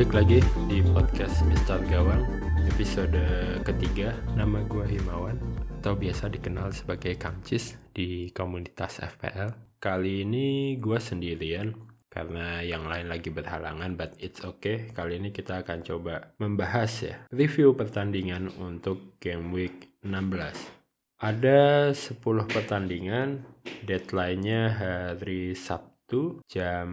[0.00, 2.24] Balik lagi di podcast Mister Gawang
[2.72, 3.20] episode
[3.60, 4.16] ketiga.
[4.32, 5.36] Nama gue Himawan
[5.76, 9.76] atau biasa dikenal sebagai Kamcis di komunitas FPL.
[9.76, 11.76] Kali ini gue sendirian
[12.08, 14.88] karena yang lain lagi berhalangan but it's okay.
[14.88, 21.20] Kali ini kita akan coba membahas ya review pertandingan untuk game week 16.
[21.20, 23.44] Ada 10 pertandingan,
[23.84, 26.88] deadline-nya hari Sabtu jam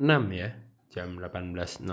[0.00, 0.56] 6 ya,
[0.96, 1.84] jam 18.00.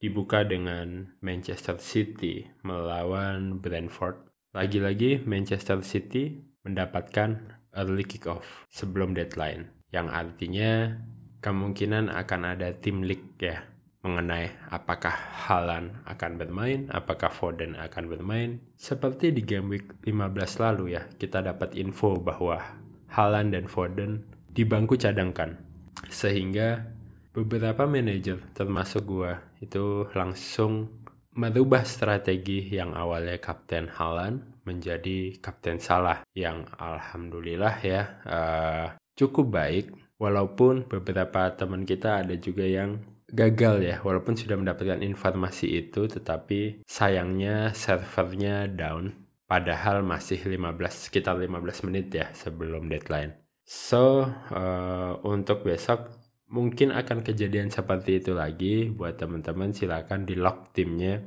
[0.00, 4.16] Dibuka dengan Manchester City melawan Brentford.
[4.56, 9.68] Lagi-lagi Manchester City mendapatkan early kick-off sebelum deadline.
[9.92, 10.72] Yang artinya
[11.44, 13.60] kemungkinan akan ada tim league ya
[14.02, 15.14] mengenai apakah
[15.46, 18.58] Halan akan bermain, apakah Foden akan bermain.
[18.74, 22.58] Seperti di game week 15 lalu ya, kita dapat info bahwa
[23.14, 25.54] Halan dan Foden di bangku cadangkan.
[26.10, 26.82] Sehingga
[27.32, 31.02] beberapa manajer termasuk gua itu langsung
[31.32, 39.86] merubah strategi yang awalnya Kapten Halan menjadi Kapten Salah yang alhamdulillah ya uh, cukup baik
[40.20, 43.00] walaupun beberapa teman kita ada juga yang
[43.32, 51.40] gagal ya walaupun sudah mendapatkan informasi itu tetapi sayangnya servernya down padahal masih 15 sekitar
[51.40, 53.40] 15 menit ya sebelum deadline.
[53.64, 56.21] So uh, untuk besok
[56.52, 61.24] mungkin akan kejadian seperti itu lagi buat teman-teman silakan di lock timnya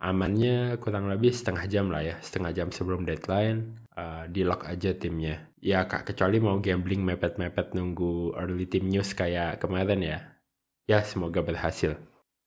[0.00, 4.96] amannya kurang lebih setengah jam lah ya setengah jam sebelum deadline uh, di lock aja
[4.96, 10.18] timnya ya kak kecuali mau gambling mepet-mepet nunggu early team news kayak kemarin ya
[10.86, 11.98] Ya, semoga berhasil.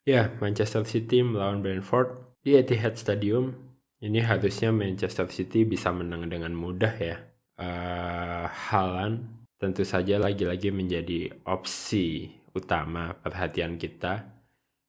[0.07, 3.51] Ya, Manchester City melawan Brentford di Etihad Stadium.
[3.99, 7.19] Ini harusnya Manchester City bisa menang dengan mudah ya.
[7.59, 9.27] Uh, Haaland
[9.59, 14.25] tentu saja lagi-lagi menjadi opsi utama perhatian kita.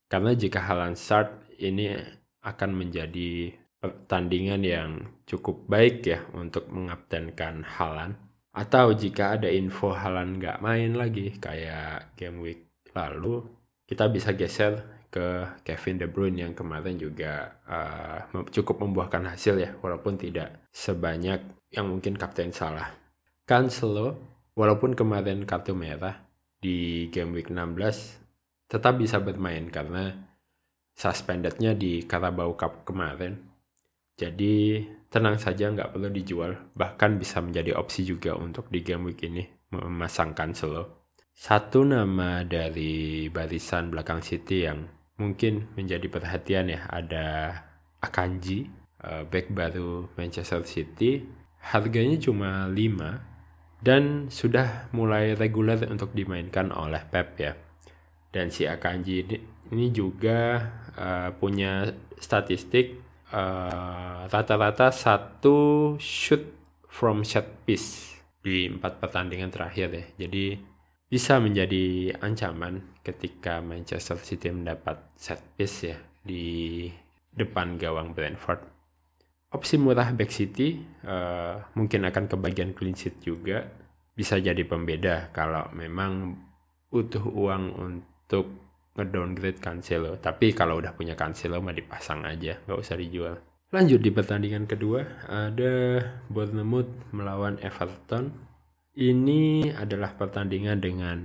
[0.06, 1.92] Karena jika Haaland start, ini
[2.40, 4.90] akan menjadi pertandingan yang
[5.28, 8.16] cukup baik ya untuk mengabtenkan Haaland.
[8.50, 13.46] Atau jika ada info Haaland nggak main lagi kayak game week Lalu
[13.86, 19.70] kita bisa geser ke Kevin De Bruyne yang kemarin juga uh, cukup membuahkan hasil ya
[19.82, 21.42] walaupun tidak sebanyak
[21.74, 22.94] yang mungkin kapten salah.
[23.42, 26.26] Cancelo walaupun kemarin kartu merah
[26.60, 30.14] di game week 16 tetap bisa bermain karena
[30.94, 33.40] suspendednya di Carabao Cup kemarin.
[34.14, 39.24] Jadi tenang saja nggak perlu dijual bahkan bisa menjadi opsi juga untuk di game week
[39.26, 41.10] ini memasang Cancelo.
[41.32, 44.84] Satu nama dari barisan belakang City yang
[45.16, 47.26] mungkin menjadi perhatian ya ada
[48.00, 48.68] Akanji,
[49.04, 51.24] uh, back baru Manchester City.
[51.60, 53.29] Harganya cuma 5
[53.80, 57.52] dan sudah mulai reguler untuk dimainkan oleh Pep ya.
[58.30, 59.26] Dan si Akanji
[59.72, 63.00] ini, juga uh, punya statistik
[63.32, 65.58] eh, rata-rata uh, satu
[65.98, 66.42] shoot
[66.86, 70.04] from set piece di empat pertandingan terakhir ya.
[70.26, 70.58] Jadi
[71.10, 76.86] bisa menjadi ancaman ketika Manchester City mendapat set piece ya di
[77.34, 78.79] depan gawang Brentford.
[79.50, 83.66] Opsi murah back City uh, mungkin akan kebagian clean sheet juga
[84.14, 86.38] bisa jadi pembeda kalau memang
[86.90, 88.46] butuh uang untuk
[88.94, 90.18] ngedowngrade Cancelo.
[90.18, 93.38] Tapi kalau udah punya Cancelo mah dipasang aja, nggak usah dijual.
[93.70, 98.34] Lanjut di pertandingan kedua ada Bournemouth melawan Everton
[98.98, 101.18] ini adalah pertandingan dengan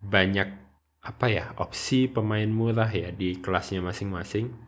[0.00, 0.48] banyak
[1.04, 4.65] apa ya opsi pemain murah ya di kelasnya masing-masing.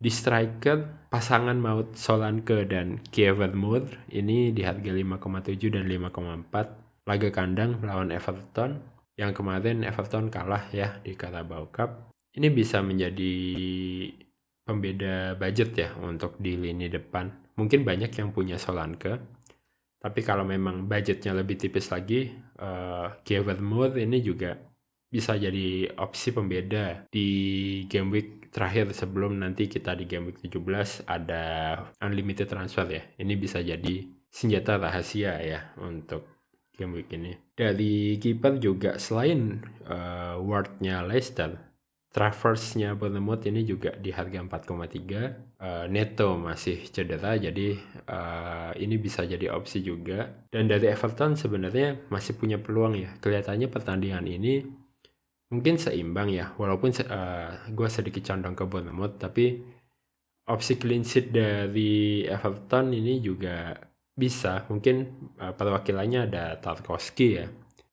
[0.00, 7.28] Di striker pasangan maut Solanke dan Kevin Moore ini di harga 5,7 dan 5,4 laga
[7.28, 8.80] kandang melawan Everton
[9.20, 12.16] yang kemarin Everton kalah ya di Carabao Cup.
[12.32, 13.34] Ini bisa menjadi
[14.64, 17.52] pembeda budget ya untuk di lini depan.
[17.60, 19.20] Mungkin banyak yang punya Solanke
[20.00, 24.56] tapi kalau memang budgetnya lebih tipis lagi, uh, Kevin Moore ini juga
[25.12, 27.28] bisa jadi opsi pembeda di
[27.84, 31.44] game week terakhir sebelum nanti kita di game week 17 ada
[32.02, 33.02] unlimited transfer ya.
[33.18, 36.26] Ini bisa jadi senjata rahasia ya untuk
[36.74, 37.34] game week ini.
[37.54, 41.70] Dari keeper juga selain uh, wardnya Leicester,
[42.10, 47.78] Traversnya Bournemouth ini juga di harga 4,3 uh, Neto masih cedera jadi
[48.10, 53.70] uh, ini bisa jadi opsi juga dan dari Everton sebenarnya masih punya peluang ya kelihatannya
[53.70, 54.66] pertandingan ini
[55.50, 59.58] mungkin seimbang ya walaupun uh, eh, gue sedikit condong ke Bournemouth tapi
[60.46, 63.74] opsi clean sheet dari Everton ini juga
[64.14, 67.46] bisa mungkin uh, perwakilannya ada Tarkowski ya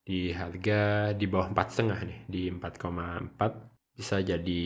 [0.07, 4.63] di harga di bawah empat setengah nih di 4,4 bisa jadi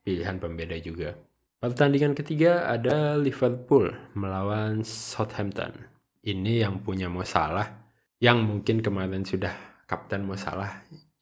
[0.00, 1.12] pilihan pembeda juga.
[1.60, 5.76] Pertandingan ketiga ada Liverpool melawan Southampton.
[6.24, 7.68] Ini yang punya Mo Salah,
[8.16, 10.80] yang mungkin kemarin sudah kapten Mo Salah.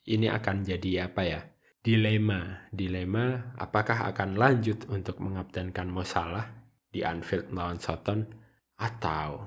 [0.09, 1.41] Ini akan jadi apa ya?
[1.79, 6.49] Dilema, dilema apakah akan lanjut untuk mengaptenkan Mo Salah
[6.89, 8.25] di Anfield melawan Southampton
[8.81, 9.45] atau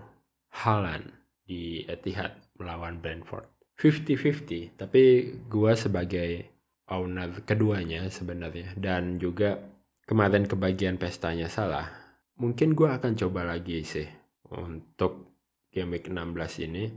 [0.53, 1.09] Haaland
[1.41, 3.49] di Etihad melawan Brentford.
[3.81, 6.51] 50-50, tapi gua sebagai
[6.91, 9.57] owner keduanya sebenarnya dan juga
[10.05, 11.87] kemarin kebagian pestanya salah
[12.35, 14.05] mungkin gue akan coba lagi sih
[14.51, 15.39] untuk
[15.71, 16.91] game week 16 ini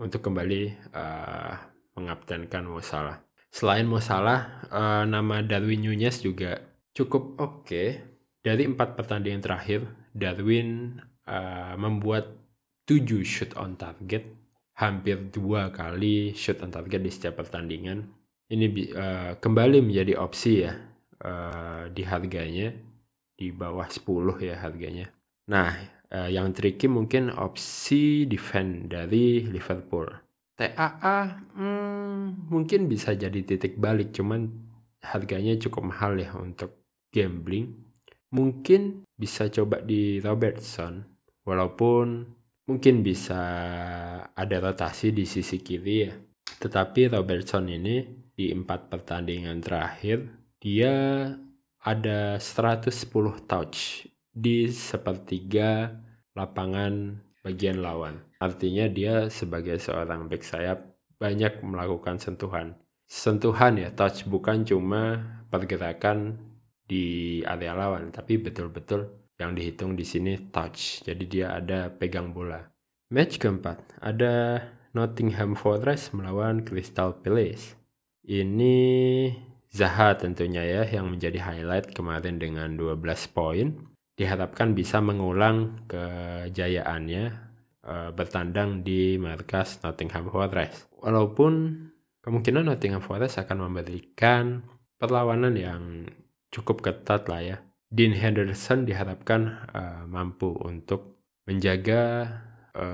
[0.00, 1.52] untuk kembali uh,
[1.96, 6.60] mengabtenkan Mo Salah selain Mo Salah uh, nama Darwin Nunez juga
[6.94, 7.88] cukup oke okay.
[8.42, 12.34] dari empat pertandingan terakhir Darwin uh, membuat
[12.86, 14.26] 7 shoot on target
[14.74, 18.06] hampir dua kali shoot on target di setiap pertandingan
[18.50, 20.74] ini uh, kembali menjadi opsi ya
[21.22, 22.74] uh, di harganya
[23.40, 24.04] di bawah 10
[24.44, 25.06] ya harganya.
[25.48, 25.72] Nah,
[26.12, 30.12] uh, yang tricky mungkin opsi defend dari Liverpool.
[30.60, 31.18] TAA
[31.56, 34.44] hmm, mungkin bisa jadi titik balik cuman
[35.00, 37.72] harganya cukup mahal ya untuk gambling.
[38.36, 41.00] Mungkin bisa coba di Robertson
[41.48, 42.28] walaupun
[42.68, 43.40] mungkin bisa
[44.36, 46.12] ada rotasi di sisi kiri ya.
[46.60, 48.04] Tetapi Robertson ini
[48.36, 50.28] di empat pertandingan terakhir
[50.60, 51.24] dia
[51.80, 52.92] ada 110
[53.48, 55.88] touch di sepertiga
[56.36, 58.20] lapangan bagian lawan.
[58.40, 60.78] Artinya dia sebagai seorang back sayap
[61.20, 62.76] banyak melakukan sentuhan.
[63.04, 65.18] Sentuhan ya, touch bukan cuma
[65.50, 66.38] pergerakan
[66.86, 71.02] di area lawan, tapi betul-betul yang dihitung di sini touch.
[71.02, 72.60] Jadi dia ada pegang bola.
[73.10, 74.62] Match keempat ada
[74.94, 77.74] Nottingham Forest melawan Crystal Palace.
[78.22, 78.78] Ini
[79.70, 82.98] Zaha tentunya ya yang menjadi highlight kemarin dengan 12
[83.30, 83.78] poin.
[84.16, 87.24] Diharapkan bisa mengulang kejayaannya
[87.80, 90.92] e, bertandang di markas Nottingham Forest.
[91.00, 91.52] Walaupun
[92.20, 94.64] kemungkinan Nottingham Forest akan memberikan
[95.00, 95.82] perlawanan yang
[96.52, 97.56] cukup ketat lah ya.
[97.90, 102.28] Dean Henderson diharapkan e, mampu untuk menjaga
[102.76, 102.86] e,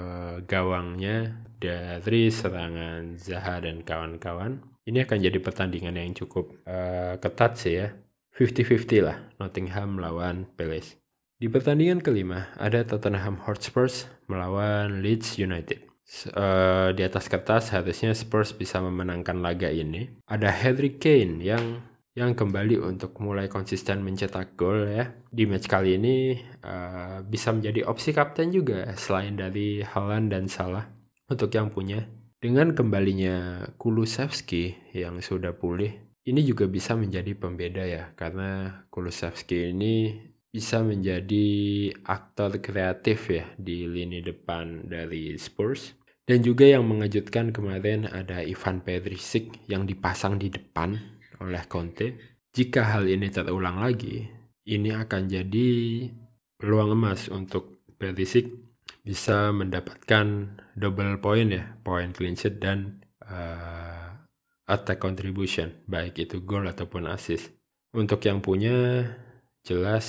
[0.47, 7.75] gawangnya dari serangan Zaha dan kawan-kawan ini akan jadi pertandingan yang cukup uh, ketat sih
[7.83, 7.91] ya.
[8.39, 10.95] 50-50 lah Nottingham melawan Palace.
[11.37, 13.93] Di pertandingan kelima ada Tottenham Hotspur
[14.25, 15.85] melawan Leeds United.
[16.33, 20.17] Uh, di atas kertas harusnya Spurs bisa memenangkan laga ini.
[20.25, 21.85] Ada Harry Kane yang
[22.17, 25.12] yang kembali untuk mulai konsisten mencetak gol ya.
[25.29, 30.89] Di match kali ini uh, bisa menjadi opsi kapten juga selain dari Haaland dan Salah
[31.29, 32.09] untuk yang punya.
[32.41, 35.93] Dengan kembalinya Kulusevski yang sudah pulih,
[36.25, 40.17] ini juga bisa menjadi pembeda ya, karena Kulusevski ini
[40.50, 41.46] bisa menjadi
[42.06, 45.93] aktor kreatif ya di lini depan dari Spurs.
[46.26, 50.98] Dan juga yang mengejutkan kemarin ada Ivan Perisic yang dipasang di depan
[51.38, 52.19] oleh Conte.
[52.50, 54.26] Jika hal ini terulang lagi,
[54.67, 55.70] ini akan jadi
[56.58, 58.50] peluang emas untuk Perisic
[59.06, 64.26] bisa mendapatkan double point ya, point clean sheet dan uh,
[64.67, 67.55] attack contribution, baik itu goal ataupun assist.
[67.94, 69.06] Untuk yang punya,
[69.67, 70.06] jelas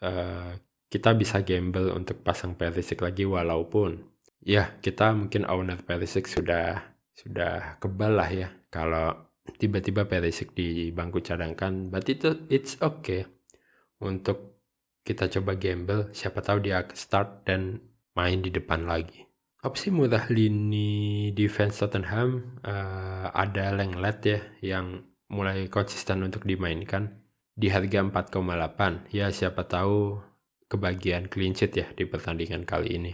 [0.00, 0.56] uh,
[0.90, 4.00] kita bisa gamble untuk pasang Perisic lagi walaupun
[4.40, 8.48] ya kita mungkin owner Perisic sudah sudah kebal lah ya.
[8.72, 13.28] Kalau tiba-tiba Perisic di bangku cadangkan, but itu it's okay.
[14.00, 14.64] Untuk
[15.04, 17.84] kita coba gamble siapa tahu dia start dan
[18.16, 19.28] main di depan lagi.
[19.60, 22.56] Opsi murah lini defense Tottenham?
[22.64, 27.19] Uh, ada Lenglet ya yang mulai konsisten untuk dimainkan
[27.60, 29.12] di harga 4,8.
[29.12, 30.16] Ya siapa tahu
[30.72, 33.12] kebagian clean sheet ya di pertandingan kali ini.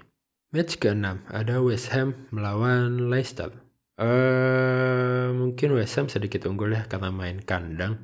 [0.55, 3.51] Match ke-6 ada West Ham melawan Leicester.
[3.99, 7.99] Uh, mungkin West Ham sedikit unggul ya karena main kandang.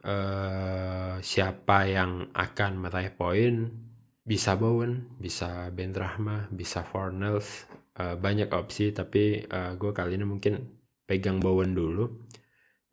[0.00, 3.84] Uh, siapa yang akan meraih poin
[4.24, 7.68] bisa Bowen, bisa Ben Rahma, bisa Fornells,
[8.00, 10.64] uh, banyak opsi tapi uh, eh, gue kali ini mungkin
[11.04, 12.23] pegang Bowen dulu.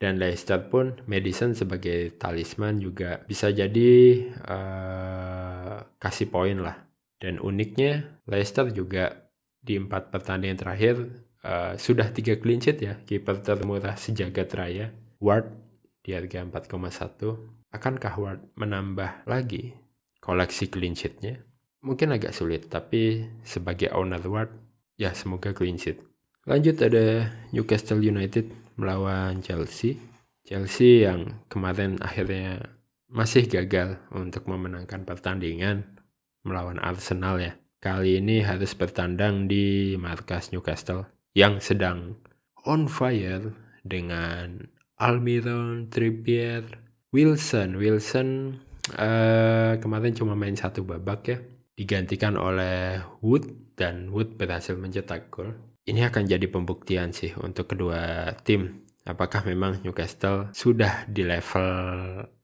[0.02, 4.18] Dan Leicester pun Madison sebagai talisman juga bisa jadi
[4.50, 6.90] uh, kasih poin lah.
[7.22, 9.30] Dan uniknya Leicester juga
[9.62, 10.96] di empat pertandingan terakhir
[11.46, 14.90] uh, sudah tiga clean sheet ya kiper termurah sejagat raya
[15.22, 15.54] Ward
[16.02, 19.78] di harga 4,1 akankah Ward menambah lagi
[20.18, 21.46] koleksi clean sheet-nya
[21.82, 24.54] mungkin agak sulit, tapi sebagai owner ward,
[24.96, 25.98] ya semoga clean sheet.
[26.46, 30.00] Lanjut ada Newcastle United melawan Chelsea.
[30.42, 32.72] Chelsea yang kemarin akhirnya
[33.12, 36.00] masih gagal untuk memenangkan pertandingan
[36.48, 37.54] melawan Arsenal ya.
[37.82, 42.22] Kali ini harus bertandang di markas Newcastle yang sedang
[42.64, 44.70] on fire dengan
[45.02, 46.62] Almiron, Trippier,
[47.10, 47.82] Wilson.
[47.82, 48.60] Wilson
[48.96, 51.38] uh, kemarin cuma main satu babak ya.
[51.74, 58.34] Digantikan oleh Wood dan Wood berhasil mencetak gol ini akan jadi pembuktian sih untuk kedua
[58.46, 58.86] tim.
[59.02, 61.70] Apakah memang Newcastle sudah di level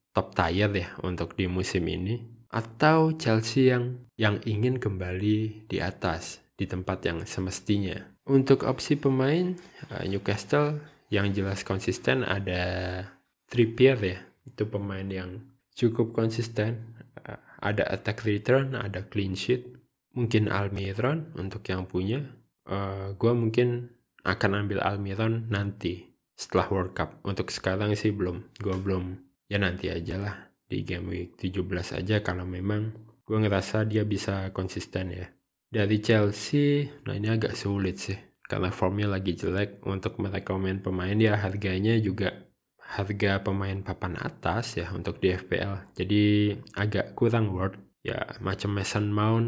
[0.09, 2.17] top tier ya untuk di musim ini
[2.49, 8.01] atau Chelsea yang yang ingin kembali di atas di tempat yang semestinya.
[8.25, 9.53] Untuk opsi pemain
[9.93, 10.81] eh, Newcastle
[11.13, 13.05] yang jelas konsisten ada
[13.47, 14.19] Trippier ya.
[14.43, 15.45] Itu pemain yang
[15.77, 16.97] cukup konsisten.
[17.21, 19.77] Eh, ada attack return, ada clean sheet.
[20.17, 22.25] Mungkin Almiron untuk yang punya
[22.67, 23.89] uh, eh, gue mungkin
[24.27, 27.23] akan ambil Almiron nanti setelah World Cup.
[27.23, 29.17] Untuk sekarang sih belum, gue belum.
[29.47, 30.35] Ya nanti aja lah
[30.67, 31.63] di game week 17
[32.03, 32.91] aja kalau memang
[33.23, 35.27] gue ngerasa dia bisa konsisten ya.
[35.67, 38.19] Dari Chelsea, nah ini agak sulit sih.
[38.47, 42.47] Karena formnya lagi jelek untuk merekomen pemain ya harganya juga
[42.79, 45.91] harga pemain papan atas ya untuk di FPL.
[45.91, 49.47] Jadi agak kurang worth ya macam Mason Mount.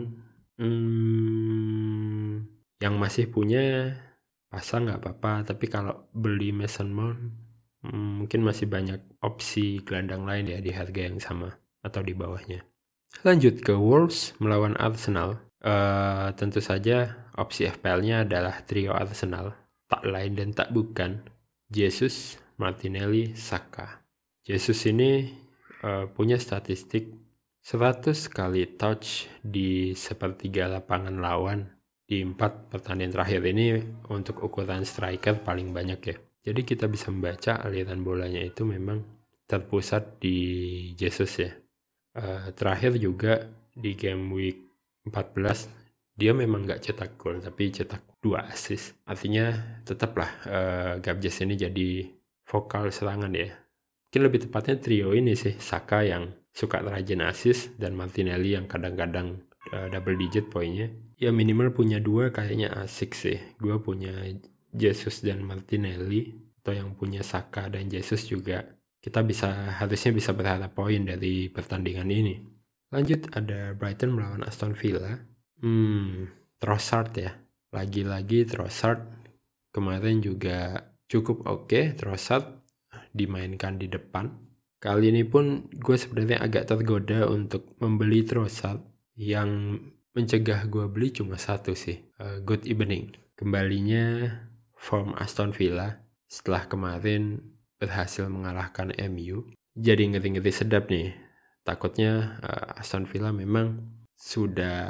[0.59, 1.68] Hmm,
[2.79, 3.95] yang masih punya
[4.47, 5.53] pasang nggak apa-apa.
[5.53, 7.19] Tapi kalau beli Mason Mount
[7.85, 11.51] hmm, mungkin masih banyak opsi gelandang lain ya di harga yang sama
[11.83, 12.63] atau di bawahnya.
[13.23, 15.43] Lanjut ke Wolves melawan Arsenal.
[15.59, 19.55] Uh, tentu saja opsi FPL-nya adalah trio Arsenal.
[19.91, 21.19] Tak lain dan tak bukan
[21.67, 24.07] Jesus Martinelli Saka.
[24.47, 25.35] Jesus ini
[25.83, 27.11] uh, punya statistik
[27.59, 31.78] 100 kali touch di sepertiga lapangan lawan
[32.09, 33.77] di empat pertandingan terakhir ini
[34.09, 36.17] untuk ukuran striker paling banyak ya.
[36.49, 39.05] Jadi kita bisa membaca aliran bolanya itu memang
[39.45, 40.37] terpusat di
[40.97, 41.53] Jesus ya.
[42.17, 43.45] Uh, terakhir juga
[43.77, 44.57] di game week
[45.05, 48.97] 14 dia memang nggak cetak gol tapi cetak dua assist.
[49.05, 49.53] Artinya
[49.85, 52.09] tetaplah uh, Gabjes ini jadi
[52.49, 53.53] vokal serangan ya.
[54.09, 59.45] Mungkin lebih tepatnya trio ini sih Saka yang suka rajin assist dan Martinelli yang kadang-kadang
[59.69, 60.89] uh, double digit poinnya
[61.19, 63.37] ya minimal punya dua kayaknya asik sih.
[63.59, 64.15] Gue punya
[64.71, 66.31] Jesus dan Martinelli
[66.63, 68.63] atau yang punya Saka dan Jesus juga.
[68.99, 72.35] Kita bisa harusnya bisa berharap poin dari pertandingan ini.
[72.89, 75.19] Lanjut ada Brighton melawan Aston Villa.
[75.59, 77.31] Hmm Trossard ya.
[77.75, 79.03] Lagi-lagi Trossard.
[79.69, 82.63] Kemarin juga cukup oke okay, Trossard
[83.11, 84.31] dimainkan di depan.
[84.79, 88.79] Kali ini pun gue sebenarnya agak tergoda untuk membeli Trossard
[89.19, 89.75] yang
[90.17, 93.13] mencegah gue beli cuma satu sih, uh, good evening.
[93.37, 94.25] Kembalinya
[94.75, 97.39] form Aston Villa setelah kemarin
[97.79, 99.47] berhasil mengalahkan MU.
[99.77, 101.13] Jadi ngeri-ngeri sedap nih.
[101.63, 103.79] Takutnya uh, Aston Villa memang
[104.17, 104.81] sudah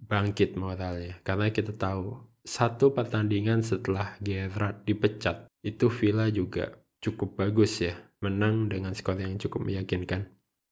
[0.00, 1.18] bangkit moralnya.
[1.26, 2.16] Karena kita tahu
[2.46, 7.94] satu pertandingan setelah Gerrard dipecat, itu Villa juga cukup bagus ya.
[8.20, 10.28] Menang dengan skor yang cukup meyakinkan.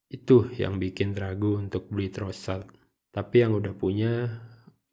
[0.08, 2.77] Itu yang bikin ragu untuk beli Trossard
[3.12, 4.42] tapi yang udah punya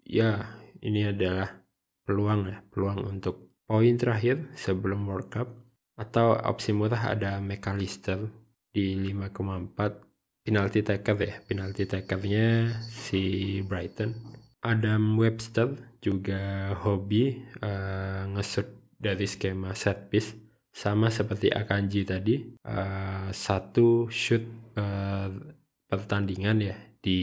[0.06, 1.66] ya ini adalah
[2.06, 5.50] peluang ya peluang untuk poin terakhir sebelum World Cup.
[5.96, 8.28] Atau opsi murah ada McAllister
[8.76, 14.14] di 5,4 penalti taker ya penalti takernya si Brighton.
[14.66, 18.68] Adam Webster juga hobi uh, ngesut
[18.98, 20.36] dari skema set piece.
[20.76, 22.36] Sama seperti Akanji tadi
[22.68, 24.44] uh, satu shoot
[24.76, 25.32] uh,
[25.88, 27.22] pertandingan ya di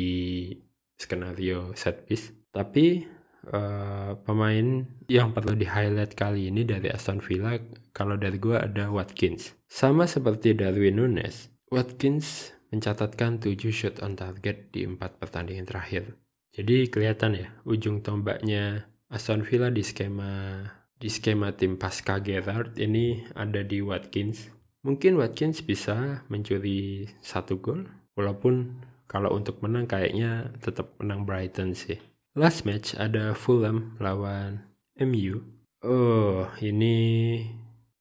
[1.02, 2.30] skenario set piece.
[2.54, 3.02] Tapi
[3.50, 7.58] uh, pemain yang perlu di highlight kali ini dari Aston Villa
[7.90, 9.58] kalau dari gue ada Watkins.
[9.66, 16.16] Sama seperti Darwin Nunes, Watkins mencatatkan 7 shot on target di 4 pertandingan terakhir.
[16.52, 20.64] Jadi kelihatan ya ujung tombaknya Aston Villa di skema
[21.00, 24.52] di skema tim pasca Gerrard ini ada di Watkins.
[24.84, 32.00] Mungkin Watkins bisa mencuri satu gol walaupun kalau untuk menang kayaknya tetap menang Brighton sih.
[32.32, 34.64] Last match ada Fulham lawan
[34.96, 35.44] MU.
[35.84, 36.96] Oh, ini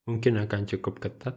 [0.08, 1.36] mungkin akan cukup ketat.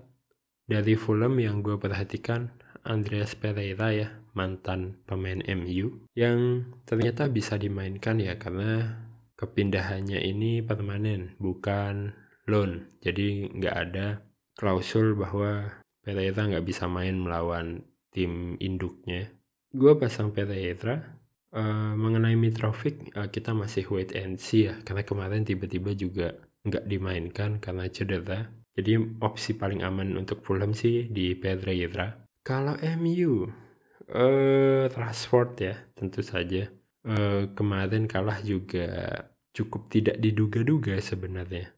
[0.64, 2.54] Dari Fulham yang gue perhatikan,
[2.87, 9.02] Andreas Pereira ya, mantan pemain MU, yang ternyata bisa dimainkan ya karena
[9.35, 12.14] kepindahannya ini permanen, bukan
[12.47, 12.88] loan.
[13.02, 14.23] Jadi nggak ada
[14.54, 17.83] klausul bahwa Pereira nggak bisa main melawan
[18.14, 19.35] tim induknya
[19.75, 21.14] gue pasang Pereira
[21.54, 26.35] Uh, mengenai Mitrovic, uh, kita masih wait and see ya, karena kemarin tiba-tiba juga
[26.66, 28.50] nggak dimainkan karena cedera.
[28.75, 32.26] Jadi opsi paling aman untuk Fulham sih di Pedreira.
[32.43, 33.47] Kalau MU,
[34.11, 36.66] uh, Rashford ya, tentu saja.
[37.07, 41.71] Uh, kemarin kalah juga cukup tidak diduga-duga sebenarnya.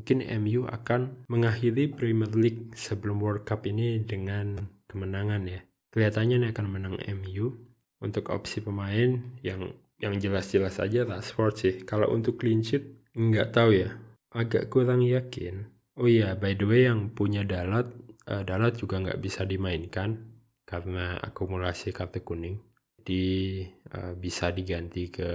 [0.00, 4.56] Mungkin MU akan mengakhiri Premier League sebelum World Cup ini dengan
[4.88, 5.60] kemenangan ya.
[5.90, 7.50] Kelihatannya ini akan menang MU
[7.98, 11.74] untuk opsi pemain yang yang jelas-jelas aja Rashford sih.
[11.84, 13.98] Kalau untuk clean sheet nggak tahu ya,
[14.32, 15.68] agak kurang yakin.
[16.00, 17.90] Oh iya, by the way yang punya Dalat,
[18.30, 20.16] uh, Dalat juga nggak bisa dimainkan
[20.64, 22.62] karena akumulasi kartu kuning.
[23.02, 25.28] Jadi uh, bisa diganti ke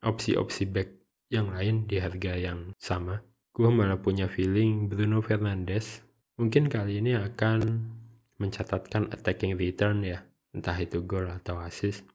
[0.00, 0.88] opsi-opsi back
[1.28, 3.20] yang lain di harga yang sama.
[3.52, 6.06] Gue malah punya feeling Bruno Fernandes
[6.38, 7.58] mungkin kali ini akan
[8.38, 12.06] mencatatkan attacking return ya entah itu gol atau assist.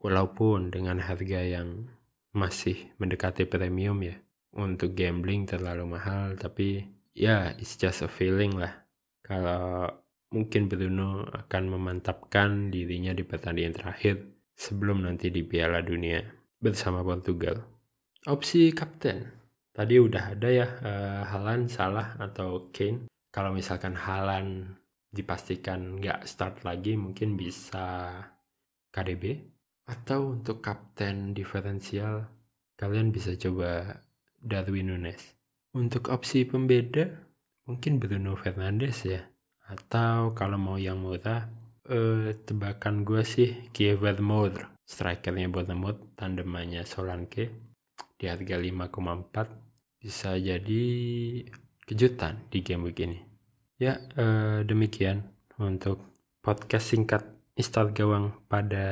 [0.00, 1.92] Walaupun dengan harga yang
[2.32, 4.16] masih mendekati premium ya.
[4.50, 6.82] Untuk gambling terlalu mahal, tapi
[7.14, 8.82] ya it's just a feeling lah.
[9.22, 9.86] Kalau
[10.34, 14.14] mungkin Bruno akan memantapkan dirinya di pertandingan terakhir
[14.56, 16.18] sebelum nanti di Piala Dunia
[16.58, 17.62] bersama Portugal.
[18.26, 19.30] Opsi kapten.
[19.70, 23.06] Tadi udah ada ya uh, Halan, Salah atau Kane.
[23.30, 24.79] Kalau misalkan Halan
[25.10, 28.14] dipastikan nggak start lagi mungkin bisa
[28.94, 29.42] KDB
[29.90, 32.30] atau untuk kapten diferensial
[32.78, 34.00] kalian bisa coba
[34.40, 35.36] Darwin Nunes.
[35.74, 37.10] Untuk opsi pembeda
[37.66, 39.22] mungkin Bruno Fernandes ya.
[39.70, 41.46] Atau kalau mau yang murah
[41.86, 47.54] eh, tebakan gue sih Kiever Moore strikernya Bournemouth tandemannya Solanke
[48.18, 50.82] di harga 5,4 bisa jadi
[51.86, 53.29] kejutan di game week ini
[53.80, 55.24] Ya, eh, demikian
[55.56, 56.04] untuk
[56.44, 57.24] podcast singkat
[57.56, 58.84] Istal Gawang pada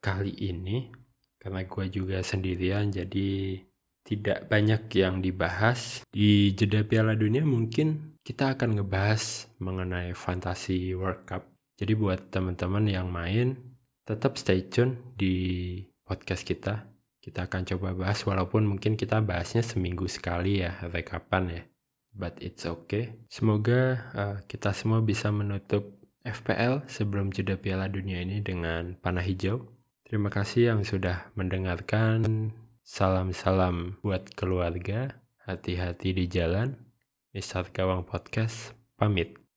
[0.00, 0.88] kali ini.
[1.36, 3.60] Karena gue juga sendirian, jadi
[4.08, 6.08] tidak banyak yang dibahas.
[6.08, 11.44] Di jeda Piala Dunia mungkin kita akan ngebahas mengenai fantasi World Cup.
[11.76, 13.60] Jadi buat teman-teman yang main,
[14.08, 16.88] tetap stay tune di podcast kita.
[17.20, 21.62] Kita akan coba bahas walaupun mungkin kita bahasnya seminggu sekali ya, rekapan ya
[22.18, 23.14] but it's okay.
[23.30, 25.94] Semoga uh, kita semua bisa menutup
[26.26, 29.70] FPL sebelum jeda Piala Dunia ini dengan panah hijau.
[30.04, 32.52] Terima kasih yang sudah mendengarkan.
[32.82, 35.22] Salam-salam buat keluarga.
[35.46, 36.76] Hati-hati di jalan.
[37.32, 39.37] Misal Gawang Podcast pamit.